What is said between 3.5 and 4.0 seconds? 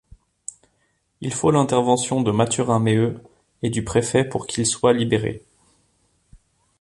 et du